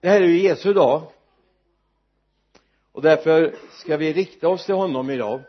[0.00, 1.02] det här är ju Jesu dag.
[2.92, 5.42] Och därför ska vi rikta oss till honom idag.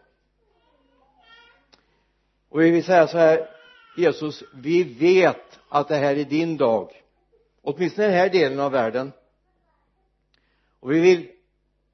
[2.49, 3.49] Och vi vill säga så här
[3.97, 7.03] Jesus vi vet att det här är din dag.
[7.61, 9.11] Åtminstone den här delen av världen.
[10.79, 11.27] Och vi vill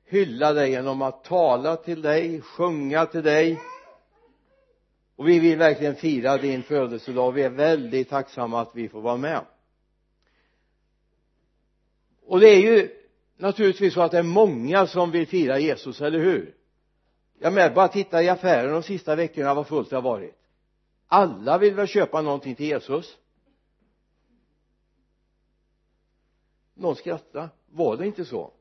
[0.05, 3.61] hylla dig genom att tala till dig, sjunga till dig.
[5.15, 7.31] Och vi vill verkligen fira din födelsedag.
[7.31, 9.41] Vi är väldigt tacksamma att vi får vara med
[12.25, 12.89] och det är ju
[13.37, 16.55] naturligtvis så att det är många som vill fira Jesus, eller hur?
[17.39, 20.35] Jag menar, bara titta i affären de sista veckorna vad fullt det har varit.
[21.07, 23.17] Alla vill väl köpa någonting till Jesus?
[26.73, 28.51] Någon skrattade var det inte så?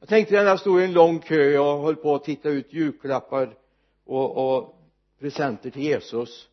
[0.00, 2.72] Jag tänkte när jag stod i en lång kö och höll på att titta ut
[2.72, 3.58] julklappar
[4.04, 4.76] och, och
[5.18, 6.48] presenter till Jesus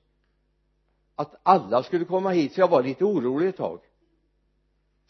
[1.15, 2.53] att alla skulle komma hit.
[2.53, 3.79] Så jag var lite orolig ett tag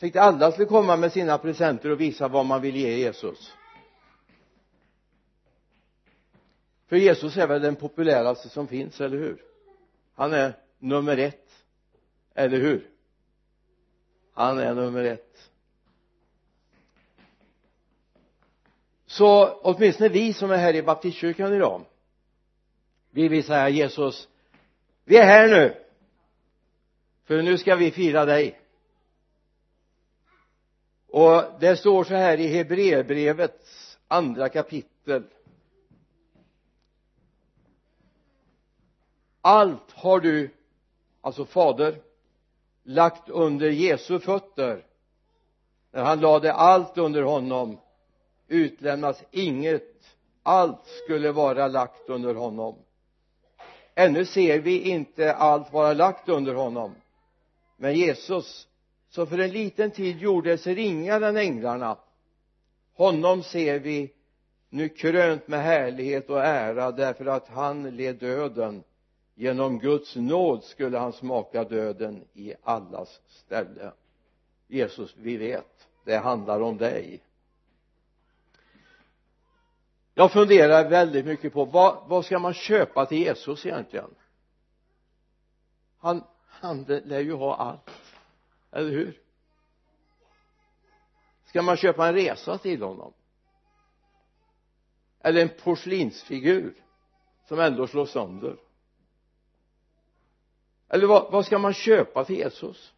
[0.02, 3.54] tänkte alla skulle komma med sina presenter och visa vad man vill ge Jesus.
[6.88, 9.44] För Jesus är väl den populäraste som finns, eller hur?
[10.16, 11.64] Han är nummer ett
[12.34, 12.90] eller hur?
[14.34, 15.52] Han är nummer ett.
[19.06, 21.86] Så åtminstone vi som är här i baptistkyrkan idag
[23.12, 24.28] vi vill säga Jesus
[25.06, 25.76] vi är här nu
[27.24, 28.61] för nu ska vi fira dig
[31.12, 35.24] och det står så här i Hebreerbrevets andra kapitel.
[39.42, 40.50] Allt har du
[41.22, 42.02] alltså fader
[42.84, 44.86] lagt under Jesu fötter.
[45.92, 47.78] När han lade allt under honom
[48.48, 49.88] utlämnas inget.
[50.44, 52.76] Allt skulle vara lagt under honom.
[53.96, 56.96] Ännu ser vi inte allt vara lagt under honom.
[57.78, 58.68] Men Jesus
[59.12, 61.98] som för en liten tid gjordes ringare än änglarna.
[62.94, 64.14] Honom ser vi
[64.70, 68.84] nu krönt med härlighet och ära därför att han led döden.
[69.36, 73.92] Genom Guds nåd skulle han smaka döden i allas ställe.
[74.68, 77.24] Jesus vi vet det handlar om dig.
[80.14, 84.16] Jag funderar väldigt mycket på vad, vad ska man köpa till Jesus egentligen?
[85.98, 87.91] Han, han lär ju ha allt
[88.72, 89.22] eller hur?
[91.46, 93.14] Ska man köpa en resa till honom?
[95.20, 96.74] Eller en porslinsfigur
[97.48, 98.58] som ändå slår sönder?
[100.90, 102.94] Eller vad, vad ska man köpa till Jesus?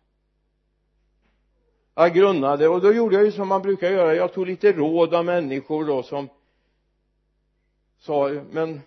[1.96, 4.16] Jag grunnade och då gjorde jag ju som man brukar göra.
[4.16, 6.30] Jag tog lite råd av människor då som
[7.98, 8.82] sa men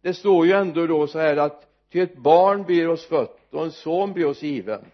[0.00, 3.64] det står ju ändå då så här att till ett barn blir oss fött och
[3.64, 4.84] en son blir oss given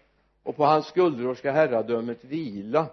[0.47, 2.87] och på hans skuldror ska herradömet vila.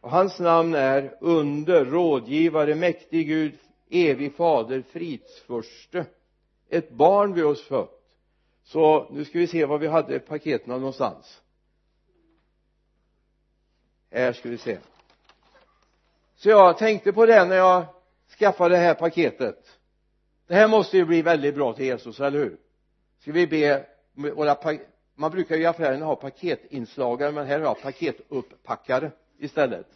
[0.00, 3.58] Och hans namn är under, rådgivare, mäktig Gud,
[3.90, 6.06] evig fader, fridsförste.
[6.68, 8.00] Ett barn blir oss fött.
[8.62, 11.42] Så nu ska vi se var vi hade paketen någonstans.
[14.10, 14.78] Här ska vi se.
[16.36, 17.84] Så jag tänkte på det när jag
[18.38, 19.78] skaffade det här paketet.
[20.46, 22.56] Det här måste ju bli väldigt bra till Jesus, eller hur?
[23.18, 24.54] Ska vi be våra
[25.20, 29.86] man brukar ju i affärerna ha paketinslagare men här har jag paketuppackare istället.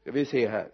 [0.00, 0.70] Ska vi se här.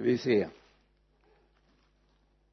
[0.00, 0.48] Ska vi se.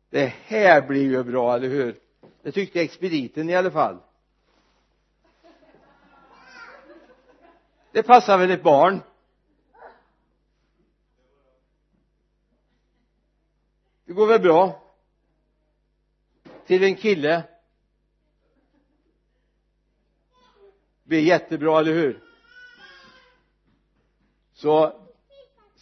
[0.09, 1.99] Det här blir ju bra, eller hur?
[2.41, 3.97] Det tyckte expediten i alla fall.
[7.91, 9.01] Det passar väl ett barn?
[14.05, 14.81] Det går väl bra?
[16.65, 17.43] Till en kille?
[21.03, 22.23] Det blir jättebra, eller hur?
[24.53, 25.06] Så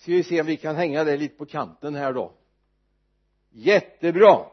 [0.05, 2.33] ska vi se om vi kan hänga det lite på kanten här då.
[3.49, 4.45] Jättebra!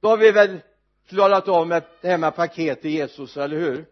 [0.00, 0.60] Då har vi väl
[1.06, 3.86] klarat av med det här med paket till Jesus, eller hur?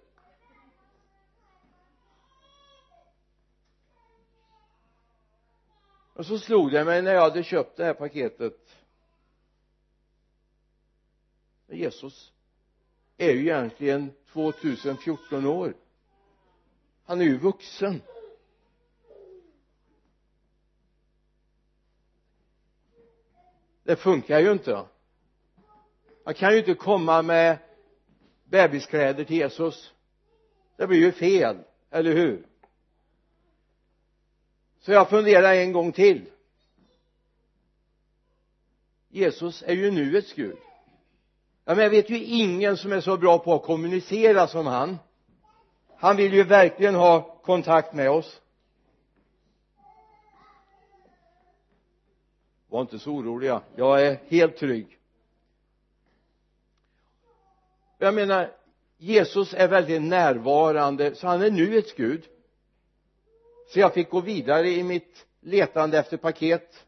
[6.14, 8.76] Och så slog det mig när jag hade köpt det här paketet.
[11.69, 12.32] Jesus
[13.17, 15.76] är ju egentligen 2014 år.
[17.05, 18.03] Han är ju vuxen.
[23.92, 24.84] Det funkar ju inte.
[26.24, 27.58] Man kan ju inte komma med
[28.44, 29.92] bebiskläder till Jesus.
[30.76, 31.56] Det blir ju fel,
[31.90, 32.46] eller hur?
[34.80, 36.30] Så jag funderar en gång till.
[39.08, 40.56] Jesus är ju nuets Gud.
[41.64, 44.98] Ja, men jag vet ju ingen som är så bra på att kommunicera som han.
[45.96, 48.40] Han vill ju verkligen ha kontakt med oss.
[52.72, 53.62] Var inte så oroliga.
[53.76, 54.98] Jag är helt trygg.
[57.98, 58.52] Jag menar
[58.96, 62.28] Jesus är väldigt närvarande så han är nuets Gud.
[63.69, 66.86] Så jag fick gå vidare i mitt letande efter paket.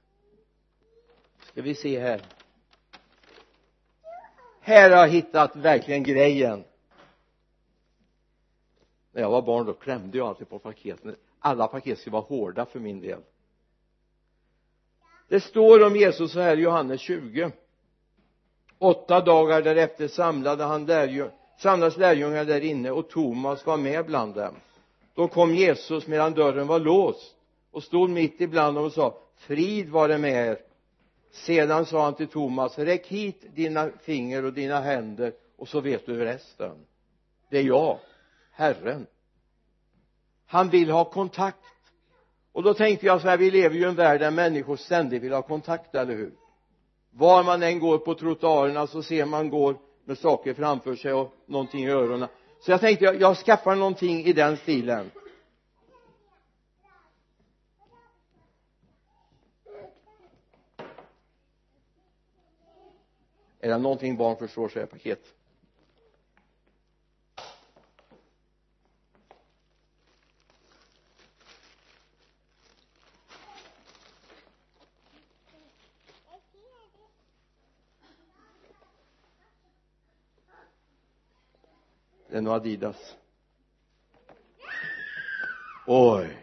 [1.43, 2.23] Ska vi se här.
[4.61, 6.65] Här har jag hittat verkligen grejen.
[9.13, 11.17] När jag var barn då klämde jag alltid på paketen.
[11.39, 13.21] Alla paket skulle vara hårda för min del
[15.35, 17.53] det står om Jesus så här i Johannes 20
[18.79, 24.35] åtta dagar därefter samlade han lärjung, samlades lärjungarna där inne och Thomas var med bland
[24.35, 24.55] dem.
[25.15, 27.35] Då kom Jesus medan dörren var låst
[27.71, 30.59] och stod mitt ibland dem och sa frid vare med er.
[31.33, 36.07] Sedan sa han till Thomas räck hit dina finger och dina händer och så vet
[36.07, 36.87] du resten.
[37.51, 37.99] Det är jag
[38.53, 39.07] Herren.
[40.47, 41.65] Han vill ha kontakt
[42.55, 45.23] och då tänkte jag så här vi lever ju i en värld där människor ständigt
[45.23, 46.35] vill ha kontakt, eller hur?
[47.11, 51.35] Var man än går på trottoarerna så ser man går med saker framför sig och
[51.47, 52.29] någonting i öronen.
[52.61, 55.11] Så jag tänkte jag, jag skaffar någonting i den stilen.
[63.61, 65.25] Är det någonting barn förstår så är det paket.
[82.35, 83.17] Det är nog Adidas.
[85.87, 86.39] Oj.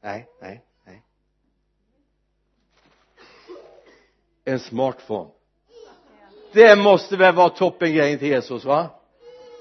[0.00, 1.02] Nej, nej, nej.
[4.44, 5.30] En smartphone.
[6.52, 8.90] Det måste väl vara toppengrejen till Jesus va?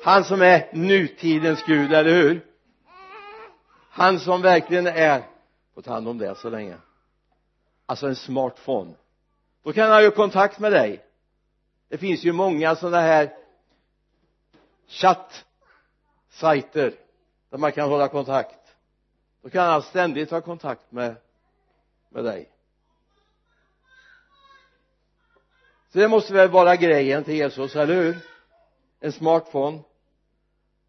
[0.04, 2.46] Han som är nutidens Gud, eller hur?
[3.90, 5.24] Han som verkligen är
[5.74, 6.78] får ta hand om det så länge.
[7.86, 8.94] Alltså en smartphone.
[9.64, 11.06] Då kan han ju kontakt med dig
[11.90, 13.34] det finns ju många sådana här
[14.88, 16.94] chattsajter
[17.50, 18.76] där man kan hålla kontakt.
[19.42, 21.16] Då kan han ständigt ha kontakt med
[22.14, 22.50] med dig.
[25.90, 28.18] Så det måste väl vara grejen till Jesus, eller hur?
[29.00, 29.80] En smartphone.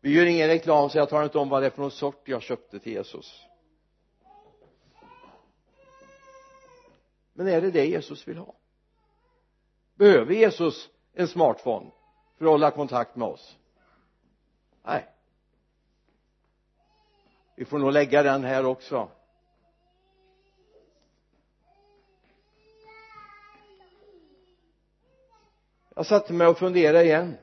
[0.00, 2.28] Vi gör ingen reklam så jag talar inte om vad det är för någon sort
[2.28, 3.44] jag köpte till Jesus.
[7.32, 8.54] Men är det det Jesus vill ha?
[9.94, 11.90] Behöver Jesus en smartphone
[12.38, 13.56] för att hålla kontakt med oss?
[14.82, 15.06] Nej.
[17.56, 19.08] Vi får nog lägga den här också.
[25.94, 27.36] Jag satte mig och funderade igen.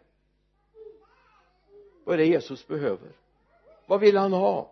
[2.04, 3.12] Vad är det Jesus behöver?
[3.86, 4.72] Vad vill han ha?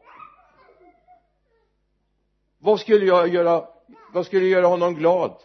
[2.58, 3.68] Vad skulle jag göra
[4.14, 5.44] vad skulle göra honom glad?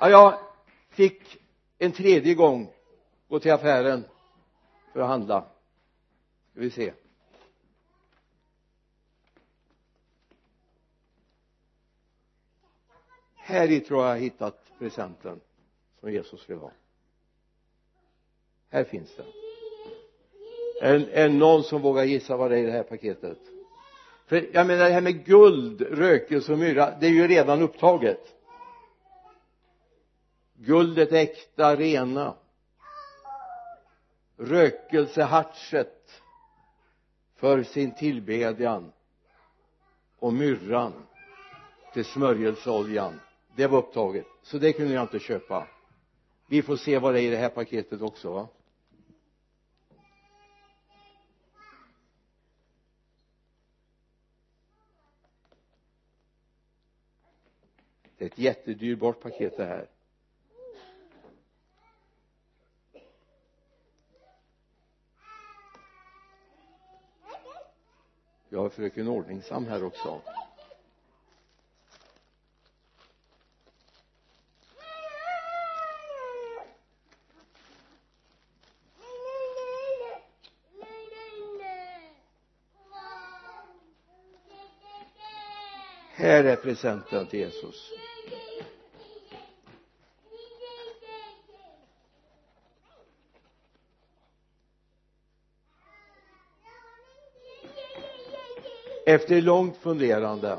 [0.00, 0.38] Ja jag
[0.88, 1.38] fick
[1.78, 2.72] en tredje gång
[3.28, 4.04] gå till affären
[4.92, 5.44] för att handla.
[6.50, 6.92] Ska vi se.
[13.36, 15.40] Här i tror jag jag hittat presenten
[16.00, 16.72] som Jesus vill ha.
[18.68, 19.26] Här finns den.
[20.82, 23.38] Är, är någon som vågar gissa vad det är i det här paketet?
[24.26, 28.39] För jag menar det här med guld, rökelse och myra det är ju redan upptaget
[30.60, 32.34] guldet äkta rena.
[34.36, 36.22] Rökelsehartset
[37.34, 38.92] för sin tillbedjan
[40.18, 40.92] och myrran
[41.92, 43.20] till smörjelseoljan
[43.56, 45.68] det var upptaget så det kunde jag inte köpa.
[46.46, 48.48] Vi får se vad det är i det här paketet också va?
[58.18, 59.88] Det är ett jättedyrbart paket det här.
[68.52, 70.20] Jag har fröken Ordningsam här också.
[86.14, 87.92] Här är presenten till Jesus.
[99.14, 100.58] Efter långt funderande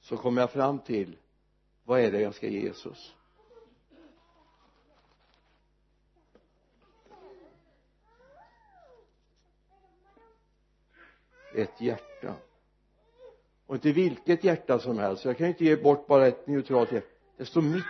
[0.00, 1.16] så kom jag fram till
[1.84, 3.14] vad är det jag ska ge Jesus?
[11.54, 12.34] Ett hjärta.
[13.66, 15.24] Och inte vilket hjärta som helst.
[15.24, 17.06] Jag kan ju inte ge bort bara ett neutralt hjärta.
[17.36, 17.84] Det står mitt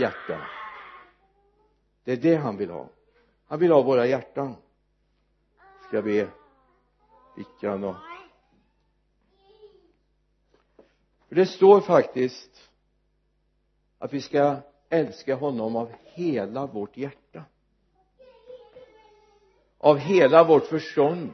[0.00, 0.40] hjärta.
[2.04, 2.88] Det är det han vill ha.
[3.46, 4.54] Han vill ha våra hjärtan.
[5.86, 6.28] Ska jag be
[7.36, 8.11] Vickan och
[11.32, 12.70] för det står faktiskt
[13.98, 14.56] att vi ska
[14.88, 17.44] älska honom av hela vårt hjärta.
[19.78, 21.32] Av hela vårt förstånd.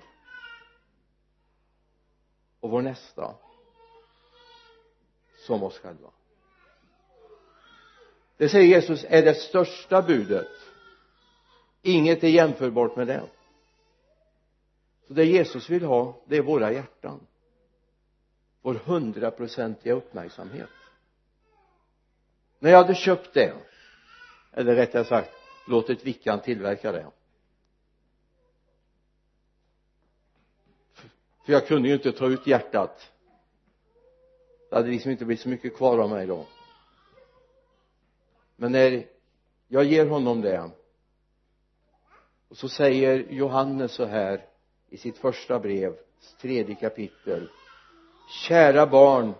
[2.61, 3.35] Och vår nästa.
[5.47, 6.11] Som oss själva.
[8.37, 10.53] Det säger Jesus är det största budet.
[11.83, 13.29] Inget är jämförbart med det.
[15.07, 17.28] Så det Jesus vill ha det är våra hjärtan
[18.69, 20.71] vår hundraprocentiga uppmärksamhet.
[22.59, 23.55] När jag hade köpt det
[24.53, 25.31] eller rättare sagt
[25.69, 27.07] låtit Vickan tillverka det.
[31.45, 33.13] För jag kunde ju inte ta ut hjärtat.
[34.71, 36.47] Det hade liksom inte blivit så mycket kvar av mig då.
[38.57, 39.07] Men när
[39.69, 40.71] jag ger honom det
[42.49, 44.47] och så säger Johannes så här
[44.89, 45.97] i sitt första brev
[46.41, 47.51] tredje kapitel
[48.29, 49.35] kära barn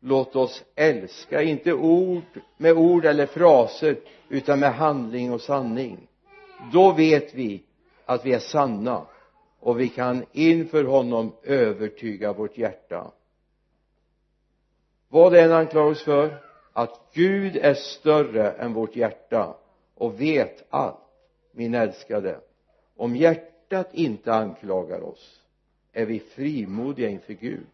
[0.00, 3.96] låt oss älska inte ord med ord eller fraser
[4.28, 6.08] utan med handling och sanning.
[6.72, 7.62] Då vet vi
[8.04, 9.06] att vi är sanna
[9.60, 13.10] och vi kan inför honom övertyga vårt hjärta.
[15.08, 16.36] Vad är en anklagelse för
[16.72, 19.56] att Gud är större än vårt hjärta
[19.94, 20.98] och vet allt
[21.52, 22.40] min älskade
[22.96, 25.40] om hjärtat inte anklagar oss
[25.92, 27.66] är vi frimodiga inför Gud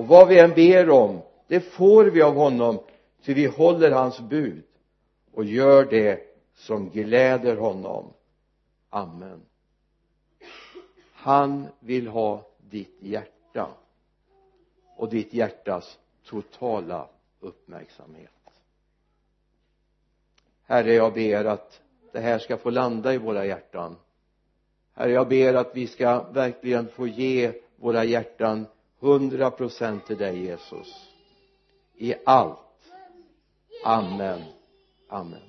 [0.00, 2.78] och vad vi än ber om det får vi av honom
[3.22, 4.64] ty vi håller hans bud
[5.32, 6.20] och gör det
[6.54, 8.12] som gläder honom.
[8.90, 9.40] Amen.
[11.12, 13.68] Han vill ha ditt hjärta
[14.96, 17.08] och ditt hjärtas totala
[17.40, 18.30] uppmärksamhet.
[20.66, 21.80] Herre jag ber att
[22.12, 23.96] det här ska få landa i våra hjärtan.
[24.94, 28.66] Herre jag ber att vi ska verkligen få ge våra hjärtan
[29.00, 31.08] hundra procent till dig Jesus.
[31.98, 32.58] I allt.
[33.84, 34.44] Amen.
[35.08, 35.40] Amen.